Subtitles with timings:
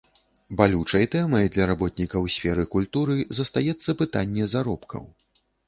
[0.61, 5.03] Балючай тэмай для работнікаў сферы культуры застаецца пытанне заробкаў.